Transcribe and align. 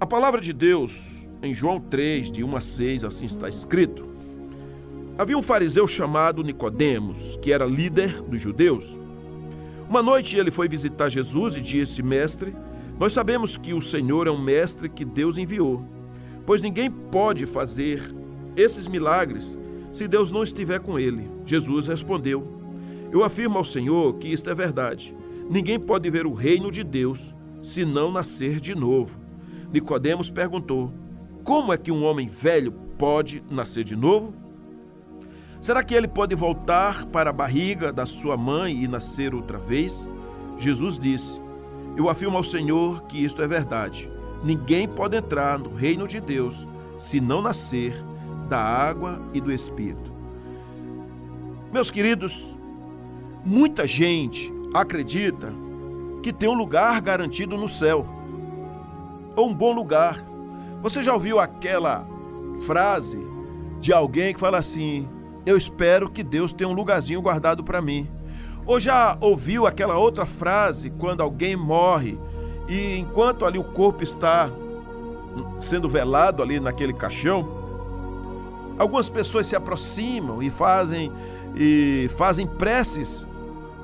A 0.00 0.06
palavra 0.06 0.40
de 0.40 0.54
Deus, 0.54 1.28
em 1.42 1.52
João 1.52 1.78
3, 1.78 2.32
de 2.32 2.42
1 2.42 2.56
a 2.56 2.60
6, 2.62 3.04
assim 3.04 3.26
está 3.26 3.50
escrito. 3.50 4.08
Havia 5.18 5.36
um 5.36 5.42
fariseu 5.42 5.86
chamado 5.86 6.42
Nicodemos, 6.42 7.38
que 7.42 7.52
era 7.52 7.66
líder 7.66 8.22
dos 8.22 8.40
judeus. 8.40 8.98
Uma 9.86 10.02
noite 10.02 10.38
ele 10.38 10.50
foi 10.50 10.70
visitar 10.70 11.10
Jesus 11.10 11.54
e 11.58 11.60
disse: 11.60 12.02
Mestre, 12.02 12.54
nós 12.98 13.12
sabemos 13.12 13.58
que 13.58 13.74
o 13.74 13.82
Senhor 13.82 14.26
é 14.26 14.30
um 14.30 14.40
mestre 14.40 14.88
que 14.88 15.04
Deus 15.04 15.36
enviou, 15.36 15.84
pois 16.46 16.62
ninguém 16.62 16.90
pode 16.90 17.44
fazer 17.44 18.02
esses 18.56 18.86
milagres 18.86 19.58
se 19.92 20.08
Deus 20.08 20.32
não 20.32 20.42
estiver 20.42 20.80
com 20.80 20.98
ele. 20.98 21.30
Jesus 21.44 21.86
respondeu: 21.86 22.42
Eu 23.12 23.22
afirmo 23.22 23.58
ao 23.58 23.66
Senhor 23.66 24.14
que 24.14 24.28
isto 24.28 24.48
é 24.48 24.54
verdade. 24.54 25.14
Ninguém 25.50 25.78
pode 25.78 26.08
ver 26.08 26.24
o 26.24 26.32
reino 26.32 26.70
de 26.70 26.82
Deus 26.82 27.36
se 27.62 27.84
não 27.84 28.10
nascer 28.10 28.60
de 28.60 28.74
novo. 28.74 29.19
Nicodemos 29.72 30.30
perguntou: 30.30 30.92
Como 31.44 31.72
é 31.72 31.76
que 31.76 31.92
um 31.92 32.04
homem 32.04 32.26
velho 32.26 32.72
pode 32.98 33.42
nascer 33.50 33.84
de 33.84 33.96
novo? 33.96 34.34
Será 35.60 35.84
que 35.84 35.94
ele 35.94 36.08
pode 36.08 36.34
voltar 36.34 37.04
para 37.06 37.30
a 37.30 37.32
barriga 37.32 37.92
da 37.92 38.06
sua 38.06 38.36
mãe 38.36 38.82
e 38.82 38.88
nascer 38.88 39.34
outra 39.34 39.58
vez? 39.58 40.08
Jesus 40.58 40.98
disse: 40.98 41.40
Eu 41.96 42.08
afirmo 42.08 42.36
ao 42.36 42.44
Senhor 42.44 43.02
que 43.04 43.22
isto 43.22 43.42
é 43.42 43.46
verdade. 43.46 44.10
Ninguém 44.42 44.88
pode 44.88 45.16
entrar 45.16 45.58
no 45.58 45.74
reino 45.74 46.08
de 46.08 46.18
Deus 46.18 46.66
se 46.96 47.20
não 47.20 47.42
nascer 47.42 47.94
da 48.48 48.58
água 48.58 49.20
e 49.32 49.40
do 49.40 49.52
Espírito. 49.52 50.10
Meus 51.72 51.90
queridos, 51.90 52.56
muita 53.44 53.86
gente 53.86 54.52
acredita 54.74 55.52
que 56.22 56.32
tem 56.32 56.48
um 56.48 56.54
lugar 56.54 57.00
garantido 57.00 57.56
no 57.56 57.68
céu 57.68 58.06
ou 59.40 59.48
um 59.48 59.54
bom 59.54 59.72
lugar. 59.72 60.22
Você 60.82 61.02
já 61.02 61.12
ouviu 61.12 61.38
aquela 61.38 62.06
frase 62.66 63.18
de 63.80 63.92
alguém 63.92 64.34
que 64.34 64.40
fala 64.40 64.58
assim: 64.58 65.08
Eu 65.44 65.56
espero 65.56 66.10
que 66.10 66.22
Deus 66.22 66.52
tenha 66.52 66.68
um 66.68 66.74
lugarzinho 66.74 67.22
guardado 67.22 67.64
para 67.64 67.80
mim. 67.80 68.08
Ou 68.66 68.78
já 68.78 69.16
ouviu 69.20 69.66
aquela 69.66 69.96
outra 69.98 70.26
frase 70.26 70.90
quando 70.90 71.22
alguém 71.22 71.56
morre 71.56 72.18
e 72.68 72.98
enquanto 72.98 73.44
ali 73.44 73.58
o 73.58 73.64
corpo 73.64 74.04
está 74.04 74.50
sendo 75.60 75.88
velado 75.88 76.42
ali 76.42 76.60
naquele 76.60 76.92
caixão, 76.92 77.48
algumas 78.78 79.08
pessoas 79.08 79.46
se 79.46 79.56
aproximam 79.56 80.42
e 80.42 80.50
fazem 80.50 81.10
e 81.56 82.08
fazem 82.16 82.46
preces 82.46 83.26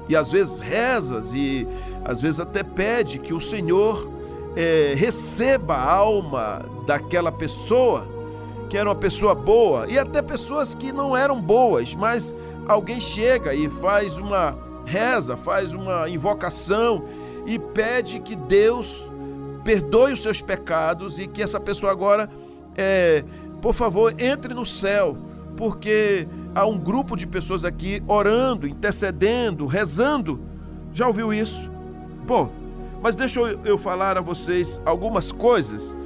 e 0.08 0.14
às 0.14 0.30
vezes 0.30 0.60
rezas 0.60 1.34
e 1.34 1.66
às 2.04 2.20
vezes 2.20 2.38
até 2.38 2.62
pede 2.62 3.18
que 3.18 3.34
o 3.34 3.40
Senhor 3.40 4.15
é, 4.56 4.94
receba 4.96 5.74
a 5.74 5.92
alma 5.92 6.64
daquela 6.86 7.30
pessoa 7.30 8.06
que 8.68 8.76
era 8.76 8.88
uma 8.88 8.96
pessoa 8.96 9.34
boa 9.34 9.86
e 9.86 9.98
até 9.98 10.20
pessoas 10.20 10.74
que 10.74 10.92
não 10.92 11.16
eram 11.16 11.40
boas, 11.40 11.94
mas 11.94 12.34
alguém 12.66 13.00
chega 13.00 13.54
e 13.54 13.68
faz 13.68 14.18
uma 14.18 14.56
reza, 14.84 15.36
faz 15.36 15.72
uma 15.72 16.08
invocação 16.08 17.04
e 17.44 17.58
pede 17.58 18.18
que 18.20 18.34
Deus 18.34 19.04
perdoe 19.62 20.12
os 20.12 20.22
seus 20.22 20.40
pecados 20.40 21.18
e 21.18 21.26
que 21.26 21.42
essa 21.42 21.60
pessoa 21.60 21.92
agora, 21.92 22.28
é, 22.76 23.24
por 23.60 23.74
favor, 23.74 24.14
entre 24.18 24.54
no 24.54 24.64
céu, 24.66 25.16
porque 25.56 26.26
há 26.54 26.66
um 26.66 26.78
grupo 26.78 27.16
de 27.16 27.26
pessoas 27.26 27.64
aqui 27.64 28.02
orando, 28.06 28.66
intercedendo, 28.66 29.66
rezando. 29.66 30.40
Já 30.92 31.06
ouviu 31.06 31.32
isso? 31.32 31.70
Bom, 32.26 32.50
mas 33.00 33.14
deixa 33.14 33.40
eu 33.40 33.78
falar 33.78 34.16
a 34.16 34.20
vocês 34.20 34.80
algumas 34.84 35.30
coisas 35.32 35.96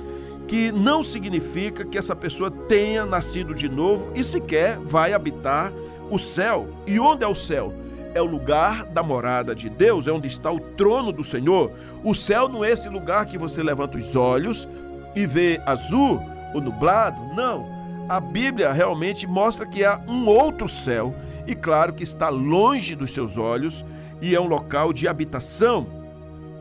que 0.46 0.72
não 0.72 1.04
significa 1.04 1.84
que 1.84 1.96
essa 1.96 2.16
pessoa 2.16 2.50
tenha 2.50 3.06
nascido 3.06 3.54
de 3.54 3.68
novo 3.68 4.10
e 4.14 4.24
sequer 4.24 4.78
vai 4.80 5.12
habitar 5.12 5.72
o 6.10 6.18
céu. 6.18 6.68
E 6.86 6.98
onde 6.98 7.22
é 7.22 7.28
o 7.28 7.36
céu? 7.36 7.72
É 8.14 8.20
o 8.20 8.26
lugar 8.26 8.84
da 8.84 9.00
morada 9.00 9.54
de 9.54 9.70
Deus, 9.70 10.08
é 10.08 10.12
onde 10.12 10.26
está 10.26 10.50
o 10.50 10.58
trono 10.58 11.12
do 11.12 11.22
Senhor. 11.22 11.70
O 12.02 12.16
céu 12.16 12.48
não 12.48 12.64
é 12.64 12.72
esse 12.72 12.88
lugar 12.88 13.26
que 13.26 13.38
você 13.38 13.62
levanta 13.62 13.96
os 13.96 14.16
olhos 14.16 14.66
e 15.14 15.24
vê 15.24 15.60
azul 15.64 16.20
ou 16.52 16.60
nublado. 16.60 17.20
Não. 17.36 17.68
A 18.08 18.18
Bíblia 18.18 18.72
realmente 18.72 19.28
mostra 19.28 19.64
que 19.64 19.84
há 19.84 20.00
um 20.08 20.26
outro 20.26 20.68
céu 20.68 21.14
e, 21.46 21.54
claro, 21.54 21.92
que 21.92 22.02
está 22.02 22.28
longe 22.28 22.96
dos 22.96 23.12
seus 23.12 23.38
olhos 23.38 23.84
e 24.20 24.34
é 24.34 24.40
um 24.40 24.48
local 24.48 24.92
de 24.92 25.06
habitação 25.06 25.99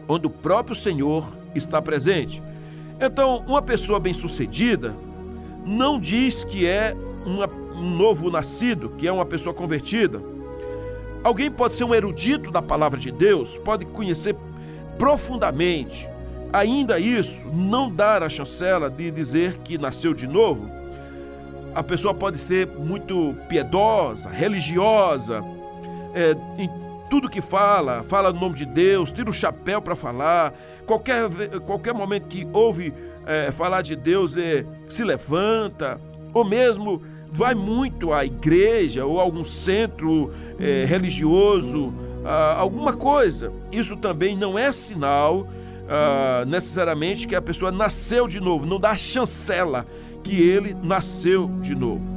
onde 0.09 0.25
o 0.25 0.29
próprio 0.29 0.75
Senhor 0.75 1.37
está 1.53 1.79
presente. 1.79 2.41
Então, 2.99 3.45
uma 3.47 3.61
pessoa 3.61 3.99
bem-sucedida 3.99 4.95
não 5.63 5.99
diz 5.99 6.43
que 6.43 6.65
é 6.65 6.97
uma, 7.23 7.47
um 7.47 7.95
novo 7.95 8.31
nascido, 8.31 8.89
que 8.97 9.07
é 9.07 9.11
uma 9.11 9.25
pessoa 9.25 9.53
convertida. 9.53 10.19
Alguém 11.23 11.51
pode 11.51 11.75
ser 11.75 11.83
um 11.83 11.93
erudito 11.93 12.49
da 12.49 12.61
palavra 12.61 12.99
de 12.99 13.11
Deus, 13.11 13.57
pode 13.59 13.85
conhecer 13.85 14.35
profundamente. 14.97 16.09
Ainda 16.51 16.97
isso 16.97 17.47
não 17.47 17.91
dá 17.91 18.17
a 18.17 18.29
chancela 18.29 18.89
de 18.89 19.11
dizer 19.11 19.59
que 19.59 19.77
nasceu 19.77 20.13
de 20.13 20.25
novo. 20.25 20.67
A 21.75 21.83
pessoa 21.83 22.15
pode 22.15 22.39
ser 22.39 22.65
muito 22.67 23.35
piedosa, 23.47 24.29
religiosa, 24.29 25.43
é, 26.15 26.35
tudo 27.09 27.29
que 27.29 27.41
fala, 27.41 28.03
fala 28.03 28.31
no 28.31 28.39
nome 28.39 28.55
de 28.55 28.65
Deus, 28.65 29.11
tira 29.11 29.29
o 29.29 29.33
chapéu 29.33 29.81
para 29.81 29.95
falar. 29.95 30.53
Qualquer, 30.85 31.29
qualquer 31.65 31.93
momento 31.93 32.27
que 32.27 32.47
ouve 32.53 32.93
é, 33.25 33.51
falar 33.51 33.81
de 33.81 33.95
Deus, 33.95 34.37
é, 34.37 34.65
se 34.87 35.03
levanta, 35.03 35.99
ou 36.33 36.45
mesmo 36.45 37.01
vai 37.31 37.53
muito 37.53 38.11
à 38.11 38.25
igreja 38.25 39.05
ou 39.05 39.19
a 39.19 39.23
algum 39.23 39.43
centro 39.43 40.31
é, 40.59 40.85
religioso, 40.85 41.93
alguma 42.57 42.93
coisa. 42.93 43.51
Isso 43.71 43.95
também 43.95 44.35
não 44.35 44.57
é 44.57 44.71
sinal 44.71 45.47
ah, 45.91 46.45
necessariamente 46.45 47.27
que 47.27 47.33
a 47.35 47.41
pessoa 47.41 47.71
nasceu 47.71 48.27
de 48.27 48.39
novo, 48.39 48.63
não 48.63 48.79
dá 48.79 48.95
chancela 48.95 49.87
que 50.23 50.39
ele 50.39 50.75
nasceu 50.83 51.47
de 51.61 51.73
novo. 51.73 52.07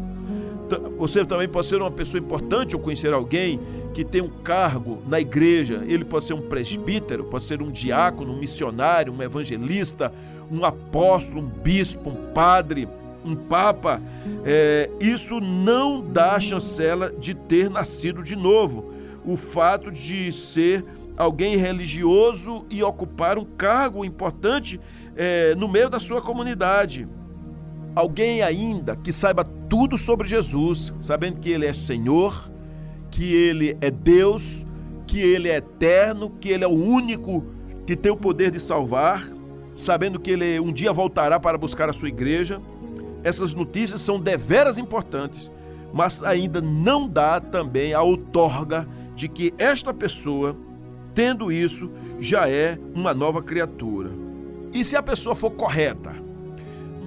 Você 0.98 1.24
também 1.24 1.48
pode 1.48 1.68
ser 1.68 1.80
uma 1.80 1.90
pessoa 1.90 2.20
importante 2.20 2.76
ou 2.76 2.82
conhecer 2.82 3.14
alguém 3.14 3.58
que 3.92 4.04
tem 4.04 4.20
um 4.20 4.28
cargo 4.28 5.02
na 5.06 5.20
igreja. 5.20 5.84
Ele 5.86 6.04
pode 6.04 6.24
ser 6.26 6.34
um 6.34 6.42
presbítero, 6.42 7.24
pode 7.24 7.44
ser 7.44 7.62
um 7.62 7.70
diácono, 7.70 8.32
um 8.32 8.38
missionário, 8.38 9.12
um 9.12 9.22
evangelista, 9.22 10.12
um 10.50 10.64
apóstolo, 10.64 11.40
um 11.40 11.46
bispo, 11.46 12.10
um 12.10 12.32
padre, 12.32 12.88
um 13.24 13.36
papa. 13.36 14.00
É, 14.44 14.90
isso 15.00 15.40
não 15.40 16.00
dá 16.00 16.38
chancela 16.40 17.12
de 17.12 17.34
ter 17.34 17.70
nascido 17.70 18.22
de 18.22 18.36
novo. 18.36 18.92
O 19.24 19.36
fato 19.36 19.90
de 19.90 20.32
ser 20.32 20.84
alguém 21.16 21.56
religioso 21.56 22.64
e 22.70 22.82
ocupar 22.82 23.38
um 23.38 23.44
cargo 23.44 24.04
importante 24.04 24.80
é, 25.14 25.54
no 25.54 25.68
meio 25.68 25.88
da 25.88 26.00
sua 26.00 26.20
comunidade. 26.20 27.06
Alguém 27.94 28.42
ainda 28.42 28.96
que 28.96 29.12
saiba 29.12 29.44
tudo 29.44 29.98
sobre 29.98 30.26
Jesus, 30.26 30.92
sabendo 31.00 31.40
que 31.40 31.50
Ele 31.50 31.66
é 31.66 31.72
Senhor, 31.72 32.50
que 33.12 33.34
Ele 33.34 33.76
é 33.80 33.90
Deus, 33.90 34.66
que 35.06 35.20
Ele 35.20 35.48
é 35.48 35.58
eterno, 35.58 36.30
que 36.40 36.48
Ele 36.48 36.64
é 36.64 36.66
o 36.66 36.72
único 36.72 37.44
que 37.86 37.94
tem 37.94 38.10
o 38.10 38.16
poder 38.16 38.50
de 38.50 38.58
salvar, 38.58 39.28
sabendo 39.76 40.18
que 40.18 40.30
Ele 40.32 40.58
um 40.58 40.72
dia 40.72 40.92
voltará 40.92 41.38
para 41.38 41.58
buscar 41.58 41.88
a 41.88 41.92
sua 41.92 42.08
igreja. 42.08 42.60
Essas 43.22 43.54
notícias 43.54 44.00
são 44.00 44.18
deveras 44.18 44.78
importantes, 44.78 45.52
mas 45.92 46.22
ainda 46.22 46.60
não 46.60 47.06
dá 47.06 47.38
também 47.38 47.92
a 47.92 48.02
outorga 48.02 48.88
de 49.14 49.28
que 49.28 49.52
esta 49.58 49.92
pessoa, 49.92 50.56
tendo 51.14 51.52
isso, 51.52 51.90
já 52.18 52.48
é 52.48 52.78
uma 52.94 53.12
nova 53.12 53.42
criatura. 53.42 54.10
E 54.72 54.82
se 54.82 54.96
a 54.96 55.02
pessoa 55.02 55.36
for 55.36 55.50
correta, 55.50 56.14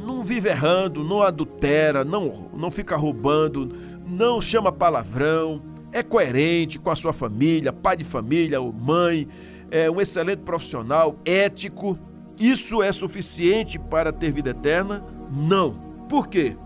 não 0.06 0.24
vive 0.24 0.50
errando, 0.50 1.04
não 1.04 1.24
adultera, 1.24 2.06
não, 2.06 2.48
não 2.54 2.70
fica 2.70 2.96
roubando, 2.96 3.76
não 4.06 4.40
chama 4.40 4.72
palavrão, 4.72 5.62
é 5.96 6.04
coerente 6.04 6.78
com 6.78 6.92
a 6.92 6.96
sua 6.96 7.14
família, 7.14 7.72
pai 7.72 7.96
de 7.96 8.04
família 8.04 8.60
ou 8.60 8.74
mãe, 8.74 9.30
é 9.72 9.90
um 9.90 10.02
excelente 10.02 10.40
profissional, 10.40 11.16
ético, 11.24 11.98
isso 12.38 12.84
é 12.84 12.92
suficiente 12.92 13.80
para 13.80 14.12
ter 14.12 14.30
vida 14.30 14.50
eterna? 14.50 15.02
Não. 15.32 15.72
Por 16.10 16.28
quê? 16.28 16.58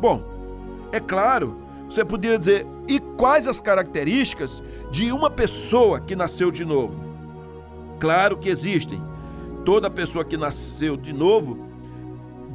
Bom, 0.00 0.24
é 0.90 0.98
claro, 0.98 1.56
você 1.88 2.04
poderia 2.04 2.36
dizer, 2.36 2.66
e 2.88 2.98
quais 2.98 3.46
as 3.46 3.60
características 3.60 4.60
de 4.90 5.12
uma 5.12 5.30
pessoa 5.30 6.00
que 6.00 6.16
nasceu 6.16 6.50
de 6.50 6.64
novo? 6.64 7.00
Claro 8.00 8.36
que 8.36 8.48
existem. 8.48 9.00
Toda 9.64 9.88
pessoa 9.88 10.24
que 10.24 10.36
nasceu 10.36 10.96
de 10.96 11.12
novo 11.12 11.68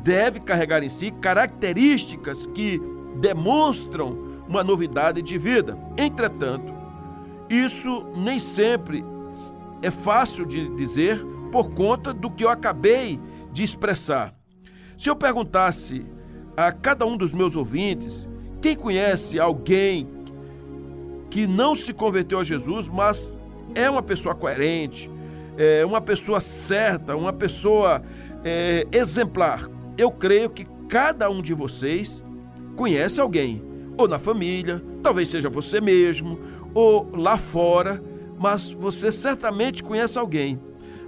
deve 0.03 0.41
carregar 0.41 0.83
em 0.83 0.89
si 0.89 1.11
características 1.11 2.45
que 2.45 2.81
demonstram 3.21 4.28
uma 4.49 4.63
novidade 4.63 5.21
de 5.21 5.37
vida. 5.37 5.77
Entretanto, 5.95 6.73
isso 7.49 8.05
nem 8.17 8.39
sempre 8.39 9.05
é 9.81 9.91
fácil 9.91 10.45
de 10.45 10.67
dizer 10.75 11.23
por 11.51 11.69
conta 11.71 12.13
do 12.13 12.29
que 12.29 12.43
eu 12.43 12.49
acabei 12.49 13.19
de 13.51 13.63
expressar. 13.63 14.33
Se 14.97 15.09
eu 15.09 15.15
perguntasse 15.15 16.05
a 16.57 16.71
cada 16.71 17.05
um 17.05 17.15
dos 17.15 17.33
meus 17.33 17.55
ouvintes, 17.55 18.27
quem 18.61 18.75
conhece 18.75 19.39
alguém 19.39 20.07
que 21.29 21.47
não 21.47 21.75
se 21.75 21.93
converteu 21.93 22.39
a 22.39 22.43
Jesus, 22.43 22.89
mas 22.89 23.37
é 23.75 23.89
uma 23.89 24.01
pessoa 24.01 24.33
coerente, 24.33 25.09
é 25.57 25.85
uma 25.85 26.01
pessoa 26.01 26.41
certa, 26.41 27.15
uma 27.15 27.31
pessoa 27.31 28.01
é, 28.43 28.85
exemplar, 28.91 29.69
eu 29.97 30.11
creio 30.11 30.49
que 30.49 30.65
cada 30.87 31.29
um 31.29 31.41
de 31.41 31.53
vocês 31.53 32.23
conhece 32.75 33.21
alguém, 33.21 33.61
ou 33.99 34.07
na 34.07 34.17
família, 34.17 34.81
talvez 35.03 35.27
seja 35.27 35.49
você 35.49 35.81
mesmo, 35.81 36.39
ou 36.73 37.09
lá 37.13 37.37
fora, 37.37 38.01
mas 38.39 38.71
você 38.71 39.11
certamente 39.11 39.83
conhece 39.83 40.17
alguém. 40.17 40.57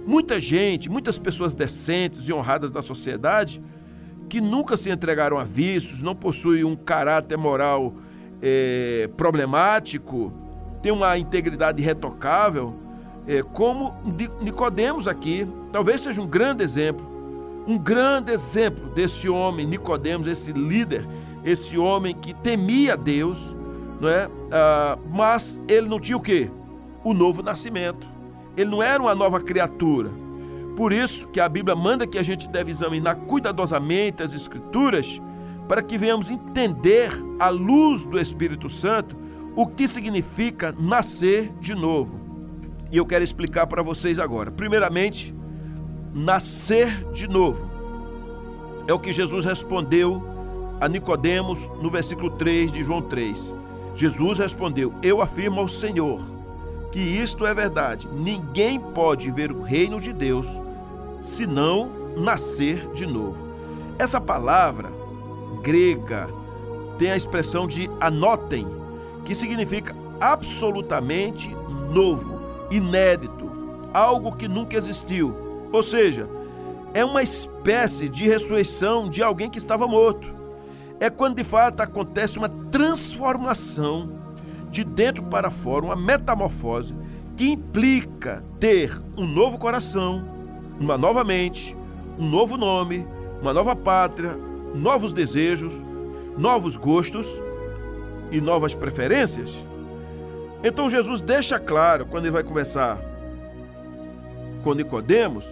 Muita 0.06 0.38
gente, 0.38 0.90
muitas 0.90 1.18
pessoas 1.18 1.54
decentes 1.54 2.28
e 2.28 2.32
honradas 2.32 2.70
da 2.70 2.82
sociedade 2.82 3.62
que 4.28 4.40
nunca 4.40 4.76
se 4.76 4.90
entregaram 4.90 5.38
a 5.38 5.44
vícios, 5.44 6.02
não 6.02 6.14
possuem 6.14 6.64
um 6.64 6.76
caráter 6.76 7.38
moral 7.38 7.94
é, 8.42 9.08
problemático, 9.16 10.32
têm 10.82 10.92
uma 10.92 11.16
integridade 11.16 11.80
irretocável, 11.80 12.74
é, 13.26 13.42
como 13.42 13.94
Nicodemos 14.40 15.08
aqui, 15.08 15.48
talvez 15.72 16.02
seja 16.02 16.20
um 16.20 16.26
grande 16.26 16.62
exemplo, 16.62 17.06
um 17.66 17.78
grande 17.78 18.32
exemplo 18.32 18.90
desse 18.90 19.28
homem 19.28 19.66
Nicodemos, 19.66 20.26
esse 20.26 20.52
líder, 20.52 21.06
esse 21.44 21.76
homem 21.78 22.14
que 22.14 22.34
temia 22.34 22.96
Deus, 22.96 23.56
não 24.00 24.08
é? 24.08 24.28
Ah, 24.50 24.98
mas 25.10 25.60
ele 25.68 25.88
não 25.88 25.98
tinha 25.98 26.16
o 26.16 26.20
quê? 26.20 26.50
O 27.04 27.12
novo 27.14 27.42
nascimento. 27.42 28.06
Ele 28.56 28.70
não 28.70 28.82
era 28.82 29.02
uma 29.02 29.14
nova 29.14 29.40
criatura. 29.40 30.10
Por 30.76 30.92
isso 30.92 31.28
que 31.28 31.40
a 31.40 31.48
Bíblia 31.48 31.76
manda 31.76 32.06
que 32.06 32.18
a 32.18 32.22
gente 32.22 32.48
deve 32.48 32.70
examinar 32.70 33.14
cuidadosamente 33.16 34.22
as 34.22 34.34
Escrituras 34.34 35.20
para 35.68 35.82
que 35.82 35.98
venhamos 35.98 36.30
entender, 36.30 37.10
à 37.38 37.48
luz 37.48 38.04
do 38.04 38.18
Espírito 38.18 38.68
Santo, 38.68 39.16
o 39.54 39.66
que 39.66 39.86
significa 39.86 40.74
nascer 40.78 41.52
de 41.60 41.74
novo. 41.74 42.20
E 42.90 42.96
eu 42.96 43.06
quero 43.06 43.24
explicar 43.24 43.66
para 43.66 43.82
vocês 43.82 44.18
agora. 44.18 44.50
Primeiramente, 44.50 45.34
nascer 46.12 47.04
de 47.12 47.26
novo. 47.26 47.70
É 48.86 48.92
o 48.92 48.98
que 48.98 49.12
Jesus 49.12 49.44
respondeu 49.44 50.22
a 50.82 50.88
Nicodemos 50.88 51.70
no 51.80 51.88
versículo 51.88 52.28
3 52.30 52.72
de 52.72 52.82
João 52.82 53.00
3. 53.00 53.54
Jesus 53.94 54.40
respondeu: 54.40 54.92
Eu 55.00 55.22
afirmo 55.22 55.60
ao 55.60 55.68
Senhor 55.68 56.20
que 56.90 56.98
isto 56.98 57.46
é 57.46 57.54
verdade. 57.54 58.08
Ninguém 58.08 58.80
pode 58.80 59.30
ver 59.30 59.52
o 59.52 59.62
reino 59.62 60.00
de 60.00 60.12
Deus 60.12 60.60
se 61.22 61.46
não 61.46 61.88
nascer 62.16 62.88
de 62.94 63.06
novo. 63.06 63.46
Essa 63.96 64.20
palavra 64.20 64.90
grega 65.62 66.28
tem 66.98 67.12
a 67.12 67.16
expressão 67.16 67.64
de 67.68 67.88
anotem, 68.00 68.66
que 69.24 69.36
significa 69.36 69.94
absolutamente 70.20 71.54
novo, 71.92 72.40
inédito, 72.72 73.48
algo 73.94 74.32
que 74.32 74.48
nunca 74.48 74.76
existiu. 74.76 75.32
Ou 75.72 75.84
seja, 75.84 76.28
é 76.92 77.04
uma 77.04 77.22
espécie 77.22 78.08
de 78.08 78.28
ressurreição 78.28 79.08
de 79.08 79.22
alguém 79.22 79.48
que 79.48 79.58
estava 79.58 79.86
morto. 79.86 80.41
É 81.02 81.10
quando 81.10 81.34
de 81.34 81.42
fato 81.42 81.80
acontece 81.80 82.38
uma 82.38 82.48
transformação 82.48 84.08
de 84.70 84.84
dentro 84.84 85.24
para 85.24 85.50
fora, 85.50 85.86
uma 85.86 85.96
metamorfose 85.96 86.94
que 87.36 87.50
implica 87.50 88.44
ter 88.60 89.02
um 89.16 89.26
novo 89.26 89.58
coração, 89.58 90.24
uma 90.78 90.96
nova 90.96 91.24
mente, 91.24 91.76
um 92.16 92.24
novo 92.24 92.56
nome, 92.56 93.04
uma 93.40 93.52
nova 93.52 93.74
pátria, 93.74 94.38
novos 94.76 95.12
desejos, 95.12 95.84
novos 96.38 96.76
gostos 96.76 97.42
e 98.30 98.40
novas 98.40 98.72
preferências. 98.72 99.52
Então 100.62 100.88
Jesus 100.88 101.20
deixa 101.20 101.58
claro 101.58 102.06
quando 102.06 102.26
ele 102.26 102.34
vai 102.34 102.44
conversar 102.44 102.96
com 104.62 104.72
Nicodemos 104.72 105.48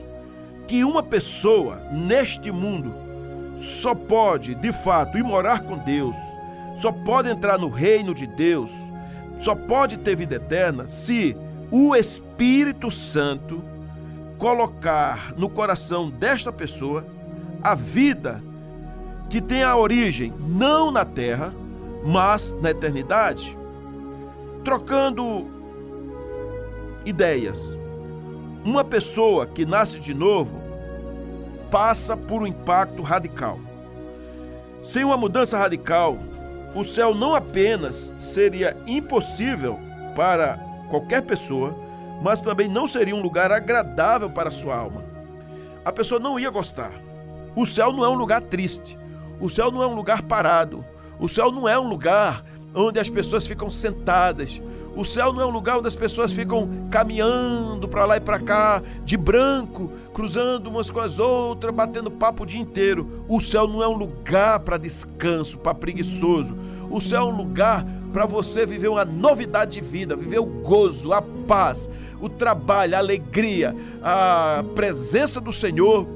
que 0.68 0.84
uma 0.84 1.02
pessoa 1.02 1.80
neste 1.90 2.52
mundo 2.52 3.09
só 3.54 3.94
pode, 3.94 4.54
de 4.54 4.72
fato, 4.72 5.18
ir 5.18 5.24
morar 5.24 5.62
com 5.62 5.76
Deus, 5.78 6.16
só 6.76 6.92
pode 6.92 7.28
entrar 7.28 7.58
no 7.58 7.68
reino 7.68 8.14
de 8.14 8.26
Deus, 8.26 8.92
só 9.38 9.54
pode 9.54 9.98
ter 9.98 10.16
vida 10.16 10.36
eterna 10.36 10.86
se 10.86 11.36
o 11.70 11.94
Espírito 11.94 12.90
Santo 12.90 13.62
colocar 14.38 15.34
no 15.36 15.48
coração 15.48 16.10
desta 16.10 16.50
pessoa 16.50 17.04
a 17.62 17.74
vida 17.74 18.42
que 19.28 19.40
tem 19.40 19.62
a 19.62 19.76
origem 19.76 20.32
não 20.38 20.90
na 20.90 21.04
terra, 21.04 21.54
mas 22.04 22.52
na 22.60 22.70
eternidade. 22.70 23.56
Trocando 24.64 25.46
ideias. 27.04 27.78
Uma 28.64 28.84
pessoa 28.84 29.46
que 29.46 29.64
nasce 29.64 30.00
de 30.00 30.12
novo 30.12 30.60
passa 31.70 32.16
por 32.16 32.42
um 32.42 32.46
impacto 32.46 33.02
radical. 33.02 33.58
Sem 34.82 35.04
uma 35.04 35.16
mudança 35.16 35.58
radical, 35.58 36.18
o 36.74 36.84
céu 36.84 37.14
não 37.14 37.34
apenas 37.34 38.14
seria 38.18 38.76
impossível 38.86 39.78
para 40.16 40.58
qualquer 40.88 41.22
pessoa, 41.22 41.74
mas 42.22 42.40
também 42.40 42.68
não 42.68 42.86
seria 42.86 43.14
um 43.14 43.22
lugar 43.22 43.52
agradável 43.52 44.30
para 44.30 44.48
a 44.48 44.52
sua 44.52 44.76
alma. 44.76 45.04
A 45.84 45.92
pessoa 45.92 46.20
não 46.20 46.38
ia 46.38 46.50
gostar. 46.50 46.92
O 47.56 47.64
céu 47.66 47.92
não 47.92 48.04
é 48.04 48.08
um 48.08 48.14
lugar 48.14 48.42
triste. 48.42 48.98
O 49.40 49.48
céu 49.48 49.70
não 49.70 49.82
é 49.82 49.86
um 49.86 49.94
lugar 49.94 50.22
parado. 50.22 50.84
O 51.18 51.28
céu 51.28 51.50
não 51.50 51.68
é 51.68 51.78
um 51.78 51.88
lugar 51.88 52.44
onde 52.74 53.00
as 53.00 53.08
pessoas 53.08 53.46
ficam 53.46 53.70
sentadas. 53.70 54.60
O 54.96 55.04
céu 55.04 55.32
não 55.32 55.40
é 55.40 55.46
um 55.46 55.50
lugar 55.50 55.78
onde 55.78 55.86
as 55.86 55.94
pessoas 55.94 56.32
ficam 56.32 56.68
caminhando 56.90 57.88
para 57.88 58.04
lá 58.04 58.16
e 58.16 58.20
para 58.20 58.40
cá, 58.40 58.82
de 59.04 59.16
branco, 59.16 59.90
cruzando 60.12 60.68
umas 60.68 60.90
com 60.90 61.00
as 61.00 61.18
outras, 61.18 61.72
batendo 61.72 62.10
papo 62.10 62.42
o 62.42 62.46
dia 62.46 62.60
inteiro. 62.60 63.24
O 63.28 63.40
céu 63.40 63.68
não 63.68 63.82
é 63.82 63.88
um 63.88 63.96
lugar 63.96 64.60
para 64.60 64.76
descanso, 64.76 65.58
para 65.58 65.74
preguiçoso. 65.74 66.56
O 66.90 67.00
céu 67.00 67.22
é 67.22 67.24
um 67.24 67.36
lugar 67.36 67.86
para 68.12 68.26
você 68.26 68.66
viver 68.66 68.88
uma 68.88 69.04
novidade 69.04 69.74
de 69.74 69.80
vida, 69.80 70.16
viver 70.16 70.40
o 70.40 70.46
gozo, 70.46 71.12
a 71.12 71.22
paz, 71.22 71.88
o 72.20 72.28
trabalho, 72.28 72.96
a 72.96 72.98
alegria, 72.98 73.74
a 74.02 74.64
presença 74.74 75.40
do 75.40 75.52
Senhor, 75.52 76.06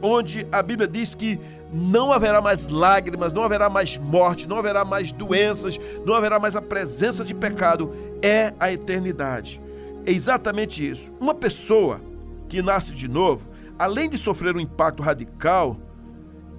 onde 0.00 0.46
a 0.50 0.62
Bíblia 0.62 0.88
diz 0.88 1.14
que 1.14 1.38
não 1.72 2.12
haverá 2.12 2.40
mais 2.40 2.68
lágrimas, 2.68 3.32
não 3.32 3.42
haverá 3.42 3.68
mais 3.68 3.98
morte, 3.98 4.48
não 4.48 4.58
haverá 4.58 4.84
mais 4.84 5.12
doenças, 5.12 5.78
não 6.04 6.14
haverá 6.14 6.38
mais 6.38 6.56
a 6.56 6.62
presença 6.62 7.24
de 7.24 7.34
pecado, 7.34 7.94
é 8.22 8.54
a 8.58 8.72
eternidade. 8.72 9.60
É 10.06 10.12
exatamente 10.12 10.88
isso. 10.88 11.12
Uma 11.20 11.34
pessoa 11.34 12.00
que 12.48 12.62
nasce 12.62 12.94
de 12.94 13.08
novo, 13.08 13.48
além 13.78 14.08
de 14.08 14.16
sofrer 14.16 14.56
um 14.56 14.60
impacto 14.60 15.02
radical, 15.02 15.76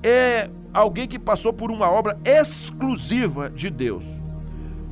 é 0.04 0.50
alguém 0.74 1.08
que 1.08 1.18
passou 1.18 1.52
por 1.52 1.72
uma 1.72 1.90
obra 1.90 2.18
exclusiva 2.24 3.50
de 3.50 3.70
Deus. 3.70 4.22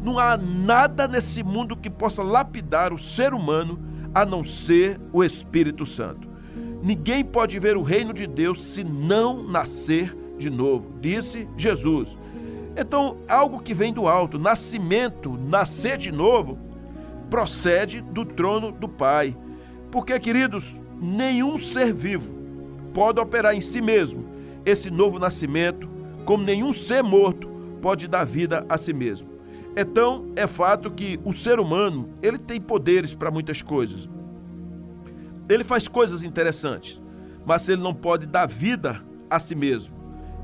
Não 0.03 0.17
há 0.17 0.37
nada 0.37 1.07
nesse 1.07 1.43
mundo 1.43 1.77
que 1.77 1.89
possa 1.89 2.23
lapidar 2.23 2.93
o 2.93 2.97
ser 2.97 3.33
humano 3.33 3.79
a 4.13 4.25
não 4.25 4.43
ser 4.43 4.99
o 5.13 5.23
Espírito 5.23 5.85
Santo. 5.85 6.27
Ninguém 6.87 7.21
pode 7.21 7.59
ver 7.59 7.75
o 7.75 7.81
reino 7.81 8.13
de 8.13 8.25
Deus 8.25 8.63
se 8.63 8.81
não 8.81 9.43
nascer 9.43 10.15
de 10.37 10.49
novo, 10.49 10.93
disse 11.01 11.45
Jesus. 11.57 12.17
Então, 12.77 13.17
algo 13.27 13.61
que 13.61 13.73
vem 13.73 13.91
do 13.91 14.07
alto, 14.07 14.39
nascimento, 14.39 15.37
nascer 15.37 15.97
de 15.97 16.13
novo, 16.13 16.57
procede 17.29 17.99
do 17.99 18.23
trono 18.23 18.71
do 18.71 18.87
Pai. 18.87 19.35
Porque, 19.91 20.17
queridos, 20.17 20.81
nenhum 20.97 21.57
ser 21.57 21.93
vivo 21.93 22.37
pode 22.93 23.19
operar 23.19 23.53
em 23.53 23.59
si 23.59 23.81
mesmo 23.81 24.25
esse 24.65 24.89
novo 24.89 25.19
nascimento, 25.19 25.89
como 26.23 26.45
nenhum 26.45 26.71
ser 26.71 27.03
morto 27.03 27.49
pode 27.81 28.07
dar 28.07 28.23
vida 28.23 28.65
a 28.69 28.77
si 28.77 28.93
mesmo. 28.93 29.27
Então, 29.75 30.31
é 30.37 30.47
fato 30.47 30.89
que 30.89 31.19
o 31.25 31.33
ser 31.33 31.59
humano, 31.59 32.11
ele 32.21 32.37
tem 32.37 32.61
poderes 32.61 33.13
para 33.13 33.29
muitas 33.29 33.61
coisas. 33.61 34.07
Ele 35.49 35.63
faz 35.63 35.87
coisas 35.87 36.23
interessantes, 36.23 37.01
mas 37.45 37.67
ele 37.69 37.81
não 37.81 37.93
pode 37.93 38.25
dar 38.25 38.47
vida 38.47 39.01
a 39.29 39.39
si 39.39 39.55
mesmo. 39.55 39.95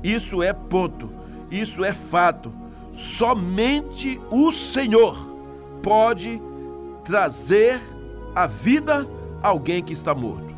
Isso 0.02 0.42
é 0.42 0.52
ponto, 0.52 1.10
isso 1.50 1.84
é 1.84 1.92
fato. 1.92 2.52
Somente 2.92 4.20
o 4.30 4.50
Senhor 4.50 5.36
pode 5.82 6.40
trazer 7.04 7.80
a 8.34 8.46
vida 8.46 9.06
a 9.42 9.48
alguém 9.48 9.82
que 9.82 9.92
está 9.92 10.14
morto. 10.14 10.54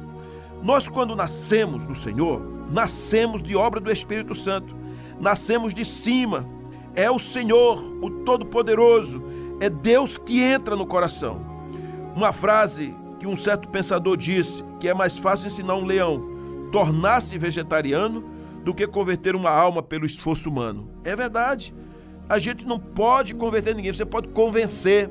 Nós, 0.63 0.89
quando 0.89 1.15
nascemos 1.15 1.85
do 1.85 1.95
Senhor, 1.95 2.41
nascemos 2.71 3.43
de 3.43 3.57
obra 3.57 3.81
do 3.81 3.91
Espírito 3.91 4.35
Santo, 4.35 4.75
nascemos 5.21 5.75
de 5.75 5.85
cima. 5.85 6.49
É 6.95 7.11
o 7.11 7.19
Senhor, 7.19 7.79
o 8.03 8.11
Todo-Poderoso, 8.25 9.23
é 9.61 9.69
Deus 9.69 10.17
que 10.17 10.41
entra 10.41 10.77
no 10.77 10.87
coração. 10.87 11.41
Uma 12.15 12.33
frase 12.33 12.95
que 13.19 13.27
um 13.27 13.37
certo 13.37 13.69
pensador 13.69 14.17
disse 14.17 14.65
que 14.79 14.89
é 14.89 14.95
mais 14.95 15.19
fácil 15.19 15.49
ensinar 15.49 15.75
um 15.75 15.85
leão 15.85 16.37
tornar-se 16.71 17.39
vegetariano 17.39 18.25
do 18.65 18.75
que 18.75 18.87
converter 18.87 19.37
uma 19.37 19.51
alma 19.51 19.83
pelo 19.83 20.05
esforço 20.05 20.49
humano. 20.49 20.91
É 21.05 21.15
verdade. 21.15 21.75
A 22.29 22.39
gente 22.39 22.67
não 22.67 22.79
pode 22.79 23.35
converter 23.35 23.75
ninguém, 23.75 23.93
você 23.93 24.05
pode 24.05 24.29
convencer, 24.29 25.09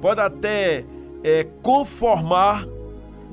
pode 0.00 0.20
até 0.20 0.84
é, 1.24 1.44
conformar, 1.62 2.66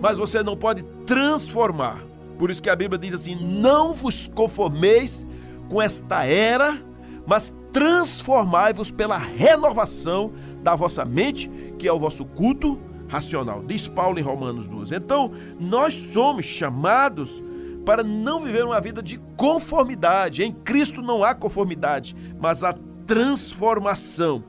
mas 0.02 0.18
você 0.18 0.42
não 0.42 0.58
pode 0.58 0.84
transformar. 1.06 2.04
Por 2.40 2.50
isso 2.50 2.62
que 2.62 2.70
a 2.70 2.76
Bíblia 2.76 2.98
diz 2.98 3.14
assim: 3.14 3.36
não 3.36 3.94
vos 3.94 4.28
conformeis 4.28 5.26
com 5.70 5.82
esta 5.82 6.26
era, 6.26 6.82
mas 7.28 7.54
transformai-vos 7.72 8.90
pela 8.90 9.18
renovação 9.18 10.34
da 10.64 10.76
vossa 10.76 11.06
mente, 11.06 11.50
que 11.78 11.88
é 11.88 11.94
o 11.94 12.00
vosso 12.00 12.26
culto 12.26 12.80
racional. 13.08 13.64
Diz 13.64 13.88
Paulo 13.88 14.20
em 14.20 14.24
Romanos 14.24 14.68
12. 14.68 14.96
Então, 14.96 15.32
nós 15.60 15.94
somos 15.94 16.46
chamados 16.46 17.44
para 17.86 18.04
não 18.04 18.42
viver 18.42 18.64
uma 18.64 18.80
vida 18.80 19.02
de 19.02 19.18
conformidade. 19.36 20.44
Em 20.44 20.52
Cristo 20.52 21.02
não 21.02 21.24
há 21.24 21.34
conformidade, 21.36 22.16
mas 22.40 22.64
há 22.64 22.74
transformação. 23.06 24.44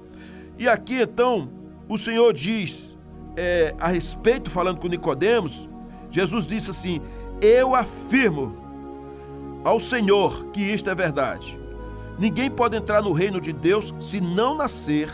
E 0.58 0.68
aqui 0.68 1.00
então 1.00 1.50
o 1.88 1.98
Senhor 1.98 2.32
diz 2.32 2.98
é, 3.36 3.74
a 3.78 3.88
respeito, 3.88 4.50
falando 4.50 4.78
com 4.78 4.86
Nicodemos, 4.86 5.68
Jesus 6.10 6.46
disse 6.46 6.70
assim: 6.70 7.00
Eu 7.40 7.74
afirmo 7.74 8.56
ao 9.64 9.80
Senhor 9.80 10.46
que 10.46 10.60
isto 10.60 10.88
é 10.88 10.94
verdade. 10.94 11.58
Ninguém 12.18 12.48
pode 12.48 12.76
entrar 12.76 13.02
no 13.02 13.12
reino 13.12 13.40
de 13.40 13.52
Deus 13.52 13.92
se 13.98 14.20
não 14.20 14.56
nascer 14.56 15.10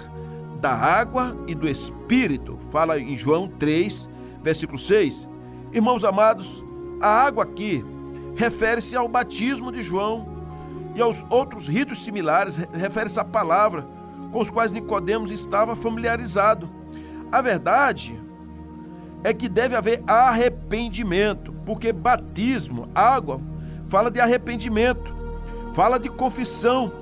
da 0.61 0.75
água 0.75 1.37
e 1.47 1.55
do 1.55 1.67
Espírito. 1.67 2.59
Fala 2.71 3.01
em 3.01 3.17
João 3.17 3.49
3, 3.49 4.09
versículo 4.43 4.79
6. 4.79 5.27
Irmãos 5.73 6.05
amados, 6.05 6.63
a 7.01 7.09
água 7.09 7.45
aqui 7.45 7.85
refere-se 8.37 8.95
ao 8.95 9.09
batismo 9.09 9.73
de 9.73 9.83
João 9.83 10.29
e 10.95 11.01
aos 11.01 11.25
outros 11.31 11.67
ritos 11.67 12.05
similares, 12.05 12.57
refere-se 12.73 13.19
à 13.19 13.25
palavra 13.25 13.87
com 14.31 14.41
os 14.41 14.51
quais 14.51 14.71
Nicodemos 14.71 15.31
estava 15.31 15.75
familiarizado. 15.75 16.69
A 17.33 17.41
verdade 17.41 18.21
é 19.25 19.33
que 19.33 19.49
deve 19.49 19.77
haver 19.77 20.03
arrependimento, 20.07 21.53
porque 21.65 21.93
batismo, 21.93 22.89
água, 22.95 23.41
fala 23.89 24.11
de 24.11 24.21
arrependimento, 24.21 25.15
fala 25.75 25.99
de 25.99 26.09
confissão, 26.09 26.93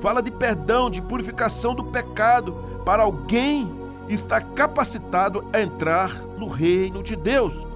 fala 0.00 0.22
de 0.22 0.30
perdão, 0.30 0.88
de 0.90 1.02
purificação 1.02 1.74
do 1.74 1.84
pecado 1.84 2.67
para 2.84 3.02
alguém 3.02 3.70
estar 4.08 4.40
capacitado 4.40 5.44
a 5.52 5.60
entrar 5.60 6.14
no 6.38 6.48
reino 6.48 7.02
de 7.02 7.14
Deus. 7.14 7.66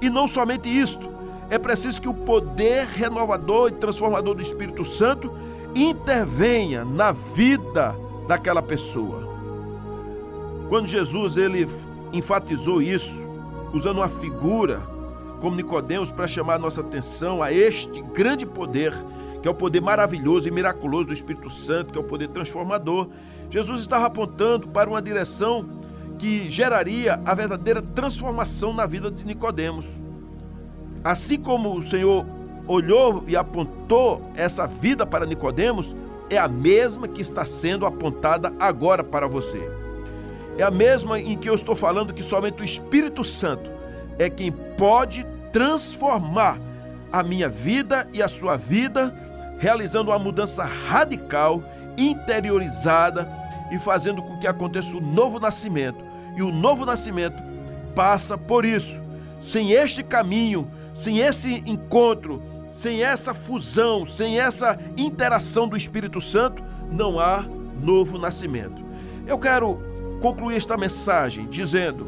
E 0.00 0.10
não 0.10 0.26
somente 0.26 0.68
isto, 0.68 1.08
é 1.50 1.58
preciso 1.58 2.00
que 2.00 2.08
o 2.08 2.14
poder 2.14 2.86
renovador 2.86 3.68
e 3.68 3.72
transformador 3.72 4.34
do 4.34 4.42
Espírito 4.42 4.84
Santo 4.84 5.32
intervenha 5.74 6.84
na 6.84 7.12
vida 7.12 7.94
daquela 8.26 8.62
pessoa. 8.62 9.26
Quando 10.68 10.86
Jesus 10.86 11.36
ele 11.36 11.68
enfatizou 12.12 12.82
isso, 12.82 13.26
usando 13.72 13.98
uma 13.98 14.08
figura 14.08 14.82
como 15.40 15.56
Nicodemos 15.56 16.10
para 16.10 16.26
chamar 16.26 16.54
a 16.54 16.58
nossa 16.58 16.80
atenção 16.80 17.42
a 17.42 17.52
este 17.52 18.02
grande 18.02 18.44
poder, 18.44 18.92
que 19.40 19.48
é 19.48 19.50
o 19.50 19.54
poder 19.54 19.80
maravilhoso 19.80 20.48
e 20.48 20.50
miraculoso 20.50 21.08
do 21.08 21.14
Espírito 21.14 21.48
Santo, 21.48 21.92
que 21.92 21.98
é 21.98 22.00
o 22.00 22.04
poder 22.04 22.28
transformador, 22.28 23.08
Jesus 23.50 23.80
estava 23.80 24.06
apontando 24.06 24.68
para 24.68 24.88
uma 24.88 25.00
direção 25.00 25.68
que 26.18 26.50
geraria 26.50 27.20
a 27.24 27.34
verdadeira 27.34 27.80
transformação 27.80 28.72
na 28.72 28.86
vida 28.86 29.10
de 29.10 29.24
Nicodemos. 29.24 30.02
Assim 31.02 31.38
como 31.38 31.74
o 31.74 31.82
Senhor 31.82 32.26
olhou 32.66 33.24
e 33.26 33.36
apontou 33.36 34.30
essa 34.34 34.66
vida 34.66 35.06
para 35.06 35.24
Nicodemos, 35.24 35.94
é 36.28 36.36
a 36.36 36.48
mesma 36.48 37.08
que 37.08 37.22
está 37.22 37.46
sendo 37.46 37.86
apontada 37.86 38.52
agora 38.60 39.02
para 39.02 39.26
você. 39.26 39.70
É 40.58 40.62
a 40.62 40.70
mesma 40.70 41.18
em 41.18 41.38
que 41.38 41.48
eu 41.48 41.54
estou 41.54 41.74
falando 41.74 42.12
que 42.12 42.22
somente 42.22 42.60
o 42.60 42.64
Espírito 42.64 43.24
Santo 43.24 43.70
é 44.18 44.28
quem 44.28 44.52
pode 44.52 45.24
transformar 45.52 46.58
a 47.10 47.22
minha 47.22 47.48
vida 47.48 48.08
e 48.12 48.22
a 48.22 48.28
sua 48.28 48.56
vida, 48.56 49.14
realizando 49.58 50.10
uma 50.10 50.18
mudança 50.18 50.64
radical, 50.64 51.62
interiorizada 51.98 53.28
e 53.70 53.78
fazendo 53.78 54.22
com 54.22 54.38
que 54.38 54.46
aconteça 54.46 54.96
o 54.96 55.00
novo 55.00 55.38
nascimento. 55.38 56.02
E 56.36 56.42
o 56.42 56.50
novo 56.50 56.86
nascimento 56.86 57.42
passa 57.94 58.38
por 58.38 58.64
isso. 58.64 59.00
Sem 59.40 59.72
este 59.72 60.02
caminho, 60.02 60.70
sem 60.94 61.18
esse 61.18 61.62
encontro, 61.66 62.42
sem 62.68 63.02
essa 63.02 63.34
fusão, 63.34 64.04
sem 64.04 64.38
essa 64.38 64.78
interação 64.96 65.68
do 65.68 65.76
Espírito 65.76 66.20
Santo, 66.20 66.62
não 66.90 67.18
há 67.18 67.44
novo 67.80 68.18
nascimento. 68.18 68.82
Eu 69.26 69.38
quero 69.38 69.80
concluir 70.20 70.56
esta 70.56 70.76
mensagem 70.76 71.46
dizendo 71.46 72.06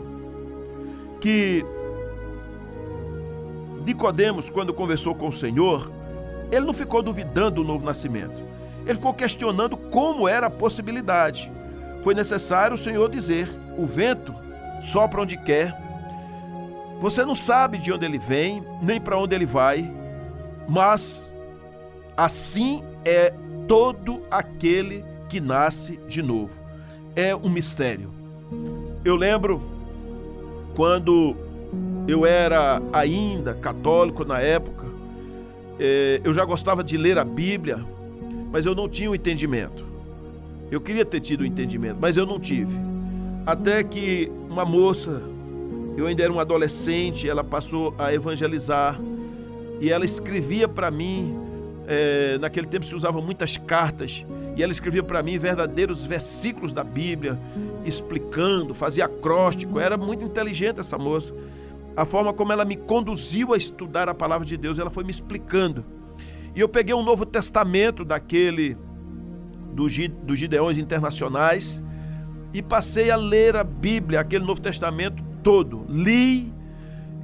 que 1.20 1.64
Nicodemos, 3.84 4.50
quando 4.50 4.74
conversou 4.74 5.14
com 5.14 5.28
o 5.28 5.32
Senhor, 5.32 5.90
ele 6.50 6.66
não 6.66 6.74
ficou 6.74 7.02
duvidando 7.02 7.62
do 7.62 7.64
novo 7.64 7.84
nascimento. 7.84 8.49
Ele 8.90 8.96
ficou 8.96 9.14
questionando 9.14 9.76
como 9.76 10.26
era 10.26 10.48
a 10.48 10.50
possibilidade. 10.50 11.50
Foi 12.02 12.12
necessário 12.12 12.74
o 12.74 12.78
Senhor 12.78 13.08
dizer: 13.08 13.48
o 13.78 13.86
vento 13.86 14.34
sopra 14.80 15.22
onde 15.22 15.36
quer, 15.36 15.72
você 17.00 17.24
não 17.24 17.36
sabe 17.36 17.78
de 17.78 17.92
onde 17.92 18.04
ele 18.04 18.18
vem, 18.18 18.64
nem 18.82 19.00
para 19.00 19.16
onde 19.16 19.32
ele 19.32 19.46
vai, 19.46 19.88
mas 20.68 21.36
assim 22.16 22.82
é 23.04 23.32
todo 23.68 24.22
aquele 24.28 25.04
que 25.28 25.40
nasce 25.40 26.00
de 26.08 26.20
novo. 26.20 26.60
É 27.14 27.34
um 27.34 27.48
mistério. 27.48 28.10
Eu 29.04 29.14
lembro 29.14 29.62
quando 30.74 31.36
eu 32.08 32.26
era 32.26 32.82
ainda 32.92 33.54
católico 33.54 34.24
na 34.24 34.40
época, 34.40 34.88
é, 35.78 36.20
eu 36.24 36.34
já 36.34 36.44
gostava 36.44 36.82
de 36.82 36.96
ler 36.96 37.18
a 37.18 37.24
Bíblia, 37.24 37.86
mas 38.50 38.66
eu 38.66 38.74
não 38.74 38.88
tinha 38.88 39.10
o 39.10 39.14
entendimento. 39.14 39.84
Eu 40.70 40.80
queria 40.80 41.04
ter 41.04 41.20
tido 41.20 41.40
o 41.40 41.46
entendimento, 41.46 41.98
mas 42.00 42.16
eu 42.16 42.26
não 42.26 42.38
tive. 42.38 42.72
Até 43.46 43.82
que 43.82 44.30
uma 44.48 44.64
moça 44.64 45.22
eu 45.96 46.06
ainda 46.06 46.22
era 46.22 46.32
um 46.32 46.40
adolescente, 46.40 47.28
ela 47.28 47.44
passou 47.44 47.94
a 47.98 48.12
evangelizar 48.14 48.98
e 49.80 49.90
ela 49.90 50.04
escrevia 50.04 50.68
para 50.68 50.90
mim. 50.90 51.38
É, 51.86 52.38
naquele 52.38 52.68
tempo 52.68 52.86
se 52.86 52.94
usavam 52.94 53.20
muitas 53.20 53.56
cartas 53.56 54.24
e 54.56 54.62
ela 54.62 54.70
escrevia 54.70 55.02
para 55.02 55.22
mim 55.22 55.38
verdadeiros 55.38 56.06
versículos 56.06 56.72
da 56.72 56.84
Bíblia, 56.84 57.38
explicando, 57.84 58.74
fazia 58.74 59.06
acróstico. 59.06 59.80
Era 59.80 59.96
muito 59.96 60.24
inteligente 60.24 60.80
essa 60.80 60.96
moça. 60.96 61.34
A 61.96 62.04
forma 62.04 62.32
como 62.32 62.52
ela 62.52 62.64
me 62.64 62.76
conduziu 62.76 63.52
a 63.52 63.56
estudar 63.56 64.08
a 64.08 64.14
palavra 64.14 64.46
de 64.46 64.56
Deus, 64.56 64.78
ela 64.78 64.90
foi 64.90 65.02
me 65.02 65.10
explicando. 65.10 65.84
E 66.54 66.60
eu 66.60 66.68
peguei 66.68 66.94
um 66.94 67.02
Novo 67.02 67.24
Testamento 67.24 68.04
daquele 68.04 68.76
dos 69.72 69.96
do 70.24 70.34
Gideões 70.34 70.78
Internacionais 70.78 71.82
e 72.52 72.62
passei 72.62 73.10
a 73.10 73.16
ler 73.16 73.56
a 73.56 73.64
Bíblia, 73.64 74.20
aquele 74.20 74.44
Novo 74.44 74.60
Testamento 74.60 75.22
todo. 75.42 75.84
Li 75.88 76.52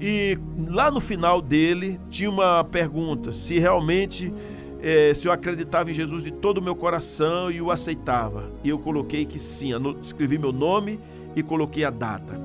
e 0.00 0.38
lá 0.68 0.90
no 0.90 1.00
final 1.00 1.40
dele 1.40 2.00
tinha 2.10 2.30
uma 2.30 2.64
pergunta: 2.64 3.32
se 3.32 3.58
realmente 3.58 4.32
é, 4.80 5.12
se 5.14 5.26
eu 5.26 5.32
acreditava 5.32 5.90
em 5.90 5.94
Jesus 5.94 6.22
de 6.22 6.30
todo 6.30 6.58
o 6.58 6.62
meu 6.62 6.76
coração 6.76 7.50
e 7.50 7.60
o 7.60 7.70
aceitava. 7.70 8.50
E 8.62 8.68
eu 8.68 8.78
coloquei 8.78 9.24
que 9.24 9.38
sim, 9.38 9.70
escrevi 10.02 10.38
meu 10.38 10.52
nome 10.52 11.00
e 11.34 11.42
coloquei 11.42 11.84
a 11.84 11.90
data. 11.90 12.40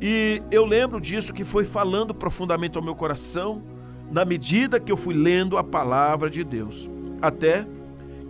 E 0.00 0.42
eu 0.50 0.66
lembro 0.66 1.00
disso 1.00 1.32
que 1.32 1.44
foi 1.44 1.64
falando 1.64 2.14
profundamente 2.14 2.76
ao 2.76 2.84
meu 2.84 2.94
coração 2.94 3.62
na 4.10 4.24
medida 4.24 4.78
que 4.78 4.90
eu 4.90 4.96
fui 4.96 5.14
lendo 5.14 5.56
a 5.56 5.64
palavra 5.64 6.30
de 6.30 6.44
Deus. 6.44 6.88
Até 7.20 7.66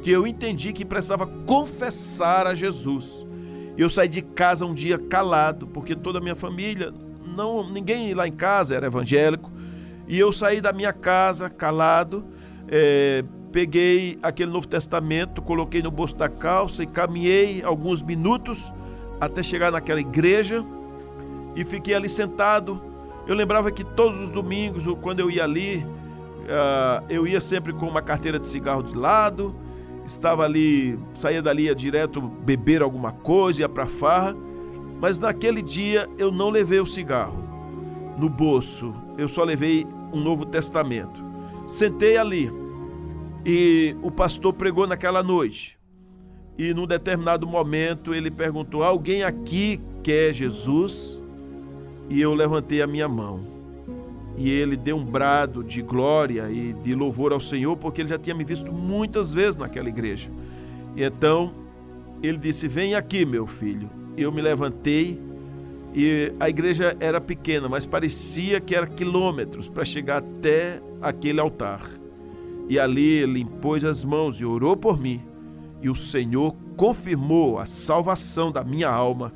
que 0.02 0.10
eu 0.10 0.26
entendi 0.26 0.72
que 0.72 0.84
precisava 0.84 1.26
confessar 1.26 2.46
a 2.46 2.54
Jesus. 2.54 3.26
Eu 3.76 3.88
saí 3.90 4.06
de 4.06 4.22
casa 4.22 4.64
um 4.64 4.74
dia 4.74 4.98
calado, 4.98 5.66
porque 5.66 5.96
toda 5.96 6.18
a 6.18 6.22
minha 6.22 6.36
família, 6.36 6.92
não, 7.26 7.68
ninguém 7.68 8.14
lá 8.14 8.28
em 8.28 8.32
casa 8.32 8.74
era 8.74 8.86
evangélico. 8.86 9.50
E 10.06 10.18
eu 10.18 10.32
saí 10.32 10.60
da 10.60 10.72
minha 10.72 10.92
casa 10.92 11.48
calado, 11.48 12.24
é, 12.68 13.24
peguei 13.50 14.18
aquele 14.22 14.50
Novo 14.50 14.68
Testamento, 14.68 15.40
coloquei 15.40 15.82
no 15.82 15.90
bolso 15.90 16.16
da 16.16 16.28
calça 16.28 16.82
e 16.82 16.86
caminhei 16.86 17.62
alguns 17.62 18.02
minutos 18.02 18.72
até 19.20 19.42
chegar 19.42 19.72
naquela 19.72 20.00
igreja 20.00 20.64
e 21.56 21.64
fiquei 21.64 21.94
ali 21.94 22.08
sentado. 22.08 22.93
Eu 23.26 23.34
lembrava 23.34 23.70
que 23.70 23.84
todos 23.84 24.20
os 24.20 24.30
domingos, 24.30 24.84
quando 25.00 25.20
eu 25.20 25.30
ia 25.30 25.44
ali, 25.44 25.86
uh, 26.44 27.04
eu 27.08 27.26
ia 27.26 27.40
sempre 27.40 27.72
com 27.72 27.86
uma 27.86 28.02
carteira 28.02 28.38
de 28.38 28.46
cigarro 28.46 28.82
de 28.82 28.94
lado, 28.94 29.54
estava 30.06 30.44
ali, 30.44 30.98
saía 31.14 31.40
dali, 31.40 31.64
ia 31.64 31.74
direto 31.74 32.20
beber 32.20 32.82
alguma 32.82 33.12
coisa, 33.12 33.62
ia 33.62 33.68
para 33.68 33.86
farra, 33.86 34.36
mas 35.00 35.18
naquele 35.18 35.62
dia 35.62 36.08
eu 36.18 36.30
não 36.30 36.50
levei 36.50 36.80
o 36.80 36.86
cigarro 36.86 37.42
no 38.18 38.28
bolso, 38.28 38.94
eu 39.18 39.28
só 39.28 39.42
levei 39.42 39.86
um 40.12 40.20
Novo 40.20 40.44
Testamento. 40.44 41.24
Sentei 41.66 42.16
ali 42.16 42.52
E 43.44 43.96
o 44.02 44.10
pastor 44.10 44.52
pregou 44.52 44.86
naquela 44.86 45.22
noite. 45.22 45.78
E 46.56 46.72
num 46.72 46.86
determinado 46.86 47.46
momento 47.46 48.14
ele 48.14 48.30
perguntou: 48.30 48.82
Alguém 48.82 49.22
aqui 49.22 49.80
quer 50.02 50.32
Jesus? 50.32 51.23
E 52.08 52.20
eu 52.20 52.34
levantei 52.34 52.82
a 52.82 52.86
minha 52.86 53.08
mão. 53.08 53.40
E 54.36 54.50
ele 54.50 54.76
deu 54.76 54.96
um 54.96 55.04
brado 55.04 55.62
de 55.62 55.80
glória 55.80 56.50
e 56.50 56.72
de 56.72 56.94
louvor 56.94 57.32
ao 57.32 57.40
Senhor, 57.40 57.76
porque 57.76 58.02
ele 58.02 58.08
já 58.08 58.18
tinha 58.18 58.34
me 58.34 58.44
visto 58.44 58.72
muitas 58.72 59.32
vezes 59.32 59.56
naquela 59.56 59.88
igreja. 59.88 60.30
E 60.96 61.02
então 61.02 61.52
ele 62.22 62.38
disse: 62.38 62.66
Vem 62.66 62.94
aqui, 62.94 63.24
meu 63.24 63.46
filho. 63.46 63.88
Eu 64.16 64.32
me 64.32 64.40
levantei 64.40 65.20
e 65.94 66.32
a 66.40 66.48
igreja 66.48 66.96
era 66.98 67.20
pequena, 67.20 67.68
mas 67.68 67.86
parecia 67.86 68.60
que 68.60 68.74
era 68.74 68.84
quilômetros 68.84 69.68
para 69.68 69.84
chegar 69.84 70.18
até 70.18 70.82
aquele 71.00 71.38
altar. 71.38 71.88
E 72.68 72.80
ali 72.80 73.18
ele 73.18 73.40
impôs 73.40 73.84
as 73.84 74.04
mãos 74.04 74.40
e 74.40 74.44
orou 74.44 74.76
por 74.76 75.00
mim. 75.00 75.20
E 75.80 75.88
o 75.88 75.94
Senhor 75.94 76.56
confirmou 76.76 77.60
a 77.60 77.66
salvação 77.66 78.50
da 78.50 78.64
minha 78.64 78.88
alma. 78.88 79.32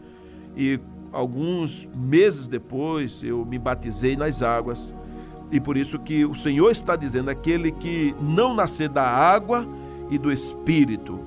E 0.56 0.80
alguns 1.18 1.88
meses 1.96 2.46
depois 2.46 3.22
eu 3.24 3.44
me 3.44 3.58
batizei 3.58 4.16
nas 4.16 4.40
águas. 4.42 4.94
E 5.50 5.60
por 5.60 5.76
isso 5.76 5.98
que 5.98 6.24
o 6.24 6.34
Senhor 6.34 6.70
está 6.70 6.94
dizendo: 6.94 7.28
aquele 7.28 7.72
que 7.72 8.14
não 8.20 8.54
nascer 8.54 8.88
da 8.88 9.02
água 9.02 9.66
e 10.10 10.16
do 10.16 10.30
Espírito 10.30 11.18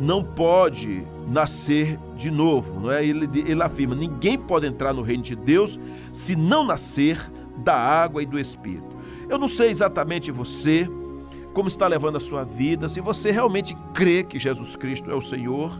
não 0.00 0.24
pode 0.24 1.06
nascer 1.28 1.98
de 2.16 2.30
novo. 2.30 2.80
Não 2.80 2.90
é? 2.90 3.04
ele, 3.04 3.28
ele 3.46 3.62
afirma: 3.62 3.94
ninguém 3.94 4.38
pode 4.38 4.66
entrar 4.66 4.94
no 4.94 5.02
reino 5.02 5.22
de 5.22 5.36
Deus 5.36 5.78
se 6.12 6.34
não 6.34 6.64
nascer 6.64 7.30
da 7.58 7.76
água 7.76 8.22
e 8.22 8.26
do 8.26 8.38
Espírito. 8.38 8.96
Eu 9.28 9.36
não 9.36 9.48
sei 9.48 9.68
exatamente 9.68 10.30
você, 10.30 10.88
como 11.52 11.68
está 11.68 11.86
levando 11.86 12.16
a 12.16 12.20
sua 12.20 12.44
vida, 12.44 12.88
se 12.88 13.00
você 13.00 13.30
realmente 13.30 13.76
crê 13.92 14.22
que 14.22 14.38
Jesus 14.38 14.74
Cristo 14.74 15.10
é 15.10 15.14
o 15.14 15.20
Senhor, 15.20 15.70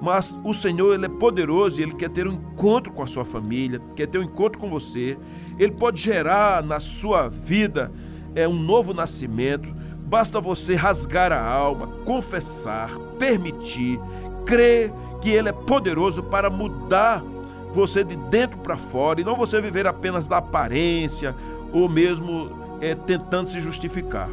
mas 0.00 0.38
o 0.44 0.52
Senhor 0.52 0.94
ele 0.94 1.06
é 1.06 1.08
poderoso 1.08 1.80
e 1.80 1.82
ele 1.82 1.94
quer 1.94 2.10
ter 2.10 2.26
um 2.26 2.32
encontro 2.32 2.92
com 2.92 3.02
a 3.02 3.06
sua 3.06 3.24
família, 3.24 3.80
quer 3.94 4.06
ter 4.06 4.18
um 4.18 4.22
encontro 4.22 4.58
com 4.58 4.68
você. 4.68 5.18
Ele 5.58 5.72
pode 5.72 6.00
gerar 6.00 6.62
na 6.62 6.80
sua 6.80 7.28
vida 7.28 7.90
é 8.36 8.46
um 8.46 8.54
novo 8.54 8.92
nascimento. 8.94 9.74
Basta 10.06 10.40
você 10.40 10.76
rasgar 10.76 11.32
a 11.32 11.42
alma, 11.42 11.88
confessar, 12.04 12.90
permitir, 13.18 13.98
crer 14.44 14.92
que 15.20 15.30
ele 15.30 15.48
é 15.48 15.52
poderoso 15.52 16.22
para 16.22 16.48
mudar 16.48 17.24
você 17.72 18.04
de 18.04 18.14
dentro 18.14 18.58
para 18.60 18.76
fora 18.76 19.20
e 19.20 19.24
não 19.24 19.34
você 19.34 19.60
viver 19.60 19.86
apenas 19.86 20.28
da 20.28 20.36
aparência 20.36 21.34
ou 21.72 21.88
mesmo 21.88 22.50
é, 22.80 22.94
tentando 22.94 23.48
se 23.48 23.58
justificar. 23.58 24.28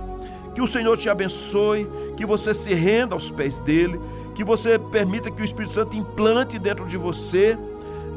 Que 0.54 0.62
o 0.62 0.68
Senhor 0.68 0.96
te 0.98 1.10
abençoe, 1.10 1.90
que 2.16 2.26
você 2.26 2.54
se 2.54 2.74
renda 2.74 3.16
aos 3.16 3.32
pés 3.32 3.58
dele, 3.58 4.00
que 4.34 4.44
você 4.44 4.78
permita 4.80 5.32
que 5.32 5.42
o 5.42 5.46
Espírito 5.46 5.74
Santo 5.74 5.96
implante 5.96 6.58
dentro 6.58 6.86
de 6.86 6.98
você 6.98 7.58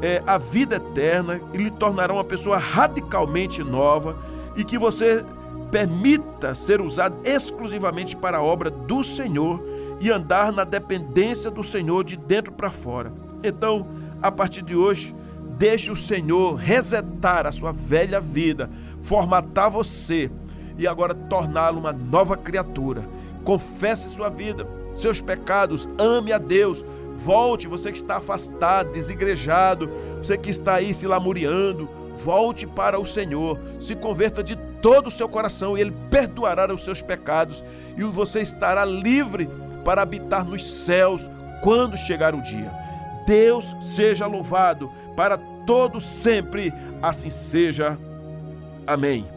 é, 0.03 0.23
a 0.27 0.39
vida 0.39 0.77
eterna 0.77 1.41
e 1.53 1.59
lhe 1.59 1.71
tornará 1.71 2.13
uma 2.13 2.25
pessoa 2.25 2.59
radicalmente 2.59 3.63
nova 3.63 4.17
e 4.57 4.65
que 4.65 4.79
você 4.79 5.25
permita 5.71 6.55
ser 6.55 6.81
usado 6.81 7.17
exclusivamente 7.25 8.17
para 8.17 8.39
a 8.39 8.43
obra 8.43 8.71
do 8.71 9.03
Senhor 9.03 9.63
e 10.01 10.11
andar 10.11 10.53
na 10.53 10.65
dependência 10.65 11.51
do 11.51 11.63
Senhor 11.63 12.05
de 12.05 12.17
dentro 12.17 12.53
para 12.53 12.71
fora. 12.71 13.13
Então, 13.43 13.87
a 14.23 14.31
partir 14.31 14.63
de 14.63 14.77
hoje, 14.77 15.15
deixe 15.59 15.91
o 15.91 15.97
Senhor 15.97 16.55
resetar 16.55 17.47
a 17.47 17.53
sua 17.53 17.73
velha 17.73 18.21
vida 18.21 18.71
formatar 19.07 19.71
você 19.71 20.31
e 20.77 20.87
agora 20.87 21.15
torná-lo 21.15 21.79
uma 21.79 21.93
nova 21.93 22.37
criatura. 22.37 23.09
Confesse 23.45 24.09
sua 24.09 24.29
vida, 24.29 24.67
seus 24.97 25.21
pecados, 25.21 25.89
ame 25.99 26.33
a 26.33 26.39
Deus. 26.39 26.85
Volte, 27.17 27.67
você 27.67 27.91
que 27.91 27.99
está 27.99 28.17
afastado, 28.17 28.93
desigrejado, 28.93 29.91
você 30.19 30.37
que 30.37 30.51
está 30.51 30.75
aí 30.75 30.93
se 30.93 31.07
lamuriando, 31.07 31.89
volte 32.23 32.67
para 32.67 33.01
o 33.01 33.07
Senhor, 33.07 33.59
se 33.81 33.95
converta 33.95 34.43
de 34.43 34.57
todo 34.83 35.07
o 35.09 35.11
seu 35.11 35.29
coração 35.29 35.77
e 35.77 35.81
Ele 35.81 35.95
perdoará 36.11 36.73
os 36.73 36.85
seus 36.85 37.01
pecados 37.01 37.65
e 37.97 38.03
você 38.03 38.41
estará 38.41 38.85
livre 38.85 39.49
para 39.85 40.03
habitar 40.03 40.45
nos 40.45 40.85
céus 40.85 41.31
quando 41.63 41.97
chegar 41.97 42.35
o 42.35 42.43
dia. 42.43 42.71
Deus 43.27 43.75
seja 43.81 44.27
louvado 44.27 44.91
para 45.17 45.39
todo 45.67 46.01
sempre, 46.01 46.73
assim 47.03 47.31
seja. 47.31 47.99
Amém. 48.87 49.36